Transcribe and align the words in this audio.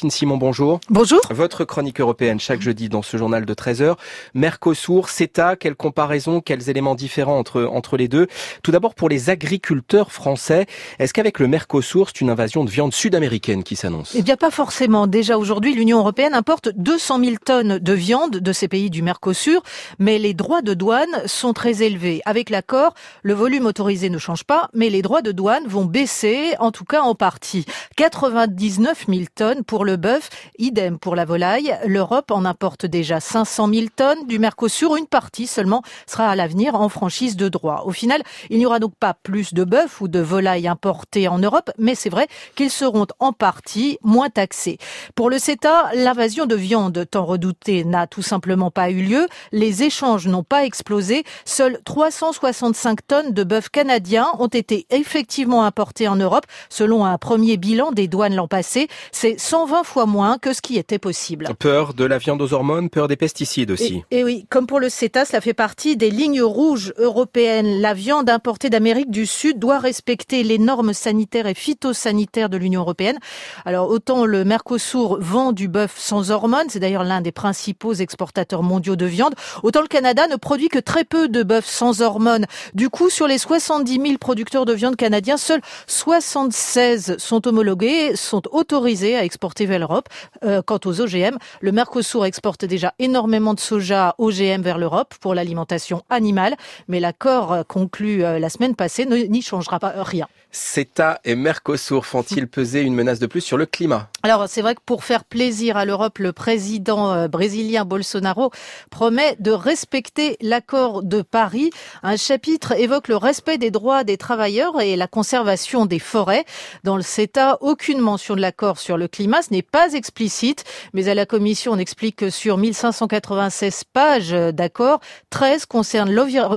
Delphine 0.00 0.10
Simon, 0.10 0.38
bonjour. 0.38 0.80
Bonjour. 0.88 1.20
Votre 1.28 1.66
chronique 1.66 2.00
européenne 2.00 2.40
chaque 2.40 2.62
jeudi 2.62 2.88
dans 2.88 3.02
ce 3.02 3.18
journal 3.18 3.44
de 3.44 3.52
13h. 3.52 3.96
Mercosur, 4.32 5.10
CETA, 5.10 5.56
quelle 5.56 5.74
comparaison, 5.74 6.40
quels 6.40 6.70
éléments 6.70 6.94
différents 6.94 7.38
entre, 7.38 7.64
entre 7.64 7.98
les 7.98 8.08
deux? 8.08 8.26
Tout 8.62 8.70
d'abord 8.70 8.94
pour 8.94 9.10
les 9.10 9.28
agriculteurs 9.28 10.10
français, 10.10 10.64
est-ce 10.98 11.12
qu'avec 11.12 11.38
le 11.38 11.48
Mercosur, 11.48 12.08
c'est 12.08 12.22
une 12.22 12.30
invasion 12.30 12.64
de 12.64 12.70
viande 12.70 12.94
sud-américaine 12.94 13.62
qui 13.62 13.76
s'annonce? 13.76 14.14
Eh 14.14 14.22
bien 14.22 14.36
pas 14.36 14.50
forcément. 14.50 15.06
Déjà 15.06 15.36
aujourd'hui, 15.36 15.74
l'Union 15.74 15.98
européenne 15.98 16.32
importe 16.32 16.70
200 16.76 17.22
000 17.22 17.36
tonnes 17.44 17.78
de 17.78 17.92
viande 17.92 18.38
de 18.38 18.52
ces 18.54 18.68
pays 18.68 18.88
du 18.88 19.02
Mercosur, 19.02 19.62
mais 19.98 20.18
les 20.18 20.32
droits 20.32 20.62
de 20.62 20.72
douane 20.72 21.14
sont 21.26 21.52
très 21.52 21.82
élevés. 21.82 22.22
Avec 22.24 22.48
l'accord, 22.48 22.94
le 23.22 23.34
volume 23.34 23.66
autorisé 23.66 24.08
ne 24.08 24.16
change 24.16 24.44
pas, 24.44 24.70
mais 24.72 24.88
les 24.88 25.02
droits 25.02 25.20
de 25.20 25.32
douane 25.32 25.66
vont 25.66 25.84
baisser, 25.84 26.54
en 26.58 26.72
tout 26.72 26.86
cas 26.86 27.02
en 27.02 27.14
partie. 27.14 27.66
99 27.98 29.04
000 29.06 29.24
tonnes 29.34 29.62
pour 29.62 29.84
le 29.84 29.89
bœuf, 29.96 30.30
idem 30.58 30.98
pour 30.98 31.16
la 31.16 31.24
volaille. 31.24 31.76
L'Europe 31.86 32.30
en 32.30 32.44
importe 32.44 32.86
déjà 32.86 33.20
500 33.20 33.68
000 33.72 33.86
tonnes 33.94 34.26
du 34.26 34.38
Mercosur. 34.38 34.96
Une 34.96 35.06
partie 35.06 35.46
seulement 35.46 35.82
sera 36.06 36.28
à 36.28 36.36
l'avenir 36.36 36.74
en 36.74 36.88
franchise 36.88 37.36
de 37.36 37.48
droit. 37.48 37.82
Au 37.86 37.92
final, 37.92 38.22
il 38.50 38.58
n'y 38.58 38.66
aura 38.66 38.78
donc 38.78 38.94
pas 38.98 39.14
plus 39.14 39.54
de 39.54 39.64
bœuf 39.64 40.00
ou 40.00 40.08
de 40.08 40.20
volaille 40.20 40.68
importés 40.68 41.28
en 41.28 41.38
Europe, 41.38 41.70
mais 41.78 41.94
c'est 41.94 42.10
vrai 42.10 42.26
qu'ils 42.54 42.70
seront 42.70 43.06
en 43.18 43.32
partie 43.32 43.98
moins 44.02 44.30
taxés. 44.30 44.78
Pour 45.14 45.30
le 45.30 45.38
CETA, 45.38 45.90
l'invasion 45.94 46.46
de 46.46 46.54
viande 46.54 47.06
tant 47.10 47.24
redoutée 47.24 47.84
n'a 47.84 48.06
tout 48.06 48.22
simplement 48.22 48.70
pas 48.70 48.90
eu 48.90 49.02
lieu. 49.02 49.28
Les 49.52 49.82
échanges 49.82 50.26
n'ont 50.26 50.44
pas 50.44 50.64
explosé. 50.64 51.24
Seules 51.44 51.80
365 51.84 53.06
tonnes 53.06 53.32
de 53.32 53.44
bœuf 53.44 53.68
canadien 53.68 54.28
ont 54.38 54.46
été 54.46 54.86
effectivement 54.90 55.64
importées 55.64 56.08
en 56.08 56.16
Europe, 56.16 56.46
selon 56.68 57.04
un 57.04 57.18
premier 57.18 57.56
bilan 57.56 57.92
des 57.92 58.08
douanes 58.08 58.34
l'an 58.34 58.48
passé. 58.48 58.88
C'est 59.12 59.38
120 59.38 59.79
fois 59.84 60.06
moins 60.06 60.38
que 60.38 60.52
ce 60.52 60.60
qui 60.60 60.78
était 60.78 60.98
possible. 60.98 61.48
Peur 61.58 61.94
de 61.94 62.04
la 62.04 62.18
viande 62.18 62.40
aux 62.42 62.52
hormones, 62.52 62.90
peur 62.90 63.08
des 63.08 63.16
pesticides 63.16 63.70
aussi. 63.70 64.02
Et, 64.10 64.24
oui, 64.24 64.46
comme 64.50 64.66
pour 64.66 64.80
le 64.80 64.88
CETA, 64.88 65.24
cela 65.24 65.40
fait 65.40 65.54
partie 65.54 65.96
des 65.96 66.10
lignes 66.10 66.42
rouges 66.42 66.92
européennes. 66.96 67.80
La 67.80 67.94
viande 67.94 68.30
importée 68.30 68.70
d'Amérique 68.70 69.10
du 69.10 69.26
Sud 69.26 69.58
doit 69.58 69.78
respecter 69.78 70.42
les 70.42 70.58
normes 70.58 70.92
sanitaires 70.92 71.46
et 71.46 71.54
phytosanitaires 71.54 72.48
de 72.48 72.56
l'Union 72.56 72.80
européenne. 72.82 73.18
Alors 73.64 73.90
autant 73.90 74.24
le 74.24 74.44
Mercosur 74.44 75.18
vend 75.20 75.52
du 75.52 75.68
bœuf 75.68 75.94
sans 75.96 76.30
hormones, 76.30 76.66
c'est 76.68 76.80
d'ailleurs 76.80 77.04
l'un 77.04 77.20
des 77.20 77.32
principaux 77.32 77.94
exportateurs 77.94 78.62
mondiaux 78.62 78.96
de 78.96 79.06
viande, 79.06 79.34
autant 79.62 79.82
le 79.82 79.88
Canada 79.88 80.26
ne 80.28 80.36
produit 80.36 80.68
que 80.68 80.78
très 80.78 81.04
peu 81.04 81.28
de 81.28 81.42
bœuf 81.42 81.66
sans 81.66 82.02
hormones. 82.02 82.46
Du 82.74 82.88
coup, 82.90 83.10
sur 83.10 83.26
les 83.26 83.38
70 83.38 83.92
000 83.94 84.18
producteurs 84.18 84.64
de 84.64 84.72
viande 84.72 84.96
canadiens, 84.96 85.36
seuls 85.36 85.60
76 85.86 87.16
sont 87.18 87.46
homologués, 87.46 88.16
sont 88.16 88.42
autorisés 88.52 89.16
à 89.16 89.24
exporter 89.24 89.66
vers 89.70 89.78
l'Europe. 89.78 90.08
Euh, 90.44 90.60
quant 90.62 90.80
aux 90.84 91.00
OGM, 91.00 91.38
le 91.60 91.72
Mercosur 91.72 92.26
exporte 92.26 92.64
déjà 92.64 92.92
énormément 92.98 93.54
de 93.54 93.60
soja 93.60 94.14
OGM 94.18 94.60
vers 94.62 94.78
l'Europe 94.78 95.14
pour 95.20 95.34
l'alimentation 95.34 96.02
animale, 96.10 96.56
mais 96.88 97.00
l'accord 97.00 97.64
conclu 97.66 98.24
euh, 98.24 98.38
la 98.38 98.50
semaine 98.50 98.74
passée 98.76 99.06
n'y 99.06 99.42
changera 99.42 99.78
pas 99.78 99.94
rien. 100.02 100.26
CETA 100.52 101.20
et 101.24 101.36
Mercosur 101.36 102.06
font-ils 102.06 102.48
peser 102.48 102.80
une 102.80 102.94
menace 102.94 103.20
de 103.20 103.26
plus 103.26 103.40
sur 103.40 103.56
le 103.56 103.66
climat? 103.66 104.08
Alors 104.22 104.48
c'est 104.48 104.62
vrai 104.62 104.74
que 104.74 104.80
pour 104.84 105.04
faire 105.04 105.24
plaisir 105.24 105.76
à 105.76 105.84
l'Europe, 105.84 106.18
le 106.18 106.32
président 106.32 107.12
euh, 107.12 107.28
brésilien 107.28 107.84
Bolsonaro 107.84 108.50
promet 108.90 109.36
de 109.38 109.52
respecter 109.52 110.36
l'accord 110.40 111.02
de 111.02 111.22
Paris. 111.22 111.70
Un 112.02 112.16
chapitre 112.16 112.72
évoque 112.72 113.08
le 113.08 113.16
respect 113.16 113.58
des 113.58 113.70
droits 113.70 114.02
des 114.02 114.16
travailleurs 114.16 114.80
et 114.80 114.96
la 114.96 115.06
conservation 115.06 115.86
des 115.86 116.00
forêts. 116.00 116.44
Dans 116.82 116.96
le 116.96 117.02
CETA, 117.02 117.58
aucune 117.60 118.00
mention 118.00 118.34
de 118.34 118.40
l'accord 118.40 118.78
sur 118.78 118.96
le 118.96 119.06
climat, 119.06 119.42
ce 119.42 119.52
n'est 119.52 119.59
pas 119.62 119.92
explicite, 119.92 120.64
mais 120.92 121.08
à 121.08 121.14
la 121.14 121.26
Commission, 121.26 121.72
on 121.72 121.78
explique 121.78 122.16
que 122.16 122.30
sur 122.30 122.58
1596 122.58 123.84
pages 123.92 124.30
d'accord, 124.30 125.00
13 125.30 125.66
concernent 125.66 126.12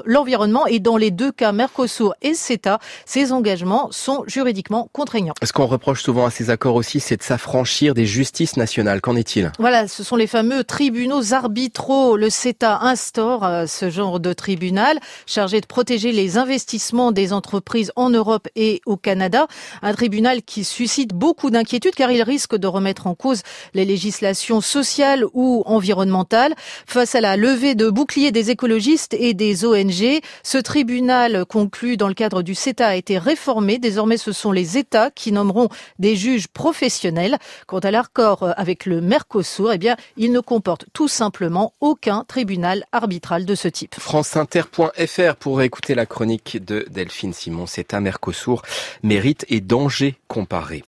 l'environnement 0.05 0.67
et 0.67 0.79
dans 0.79 0.97
les 0.97 1.11
deux 1.11 1.31
cas, 1.31 1.51
Mercosur 1.51 2.15
et 2.21 2.33
CETA, 2.33 2.79
ces 3.05 3.31
engagements 3.31 3.89
sont 3.91 4.23
juridiquement 4.27 4.89
contraignants. 4.93 5.33
Ce 5.43 5.53
qu'on 5.53 5.65
reproche 5.65 6.03
souvent 6.03 6.25
à 6.25 6.29
ces 6.31 6.49
accords 6.49 6.75
aussi, 6.75 6.99
c'est 6.99 7.17
de 7.17 7.23
s'affranchir 7.23 7.93
des 7.93 8.05
justices 8.05 8.57
nationales. 8.57 9.01
Qu'en 9.01 9.15
est-il? 9.15 9.51
Voilà, 9.59 9.87
ce 9.87 10.03
sont 10.03 10.15
les 10.15 10.27
fameux 10.27 10.63
tribunaux 10.63 11.33
arbitraux. 11.33 12.17
Le 12.17 12.29
CETA 12.29 12.79
instaure 12.81 13.43
euh, 13.43 13.65
ce 13.67 13.89
genre 13.89 14.19
de 14.19 14.33
tribunal 14.33 14.99
chargé 15.25 15.61
de 15.61 15.65
protéger 15.65 16.11
les 16.11 16.37
investissements 16.37 17.11
des 17.11 17.33
entreprises 17.33 17.91
en 17.95 18.09
Europe 18.09 18.47
et 18.55 18.81
au 18.85 18.97
Canada. 18.97 19.47
Un 19.81 19.93
tribunal 19.93 20.41
qui 20.41 20.63
suscite 20.63 21.13
beaucoup 21.13 21.49
d'inquiétudes 21.49 21.95
car 21.95 22.11
il 22.11 22.23
risque 22.23 22.55
de 22.55 22.67
remettre 22.67 22.92
en 23.07 23.15
cause 23.15 23.41
les 23.73 23.85
législations 23.85 24.61
sociales 24.61 25.25
ou 25.33 25.63
environnementales. 25.65 26.55
Face 26.85 27.15
à 27.15 27.21
la 27.21 27.37
levée 27.37 27.75
de 27.75 27.89
boucliers 27.89 28.31
des 28.31 28.51
écologistes 28.51 29.13
et 29.13 29.33
des 29.33 29.65
ONG, 29.65 30.21
ce 30.43 30.57
tribunal 30.57 31.45
conclu 31.45 31.97
dans 31.97 32.07
le 32.07 32.13
cadre 32.13 32.41
du 32.41 32.55
CETA 32.55 32.87
a 32.87 32.95
été 32.95 33.17
réformé 33.17 33.79
Désormais, 33.79 34.17
ce 34.17 34.31
sont 34.31 34.51
les 34.51 34.77
États 34.77 35.11
qui 35.11 35.31
nommeront 35.31 35.69
des 35.99 36.15
juges 36.15 36.47
professionnels. 36.47 37.37
Quant 37.67 37.79
à 37.79 37.91
l'accord 37.91 38.53
avec 38.57 38.85
le 38.85 39.01
Mercosur, 39.01 39.73
eh 39.73 39.77
bien, 39.77 39.95
il 40.17 40.31
ne 40.31 40.39
comporte 40.39 40.85
tout 40.93 41.07
simplement 41.07 41.73
aucun 41.81 42.23
tribunal 42.27 42.85
arbitral 42.91 43.45
de 43.45 43.55
ce 43.55 43.67
type. 43.67 43.95
Franceinter.fr 43.99 45.35
pour 45.35 45.61
écouter 45.61 45.95
la 45.95 46.05
chronique 46.05 46.63
de 46.63 46.85
Delphine 46.89 47.33
Simon. 47.33 47.67
C'est 47.67 47.93
un 47.93 47.99
Mercosur, 47.99 48.61
mérite 49.03 49.45
et 49.49 49.61
danger 49.61 50.15
comparé. 50.27 50.81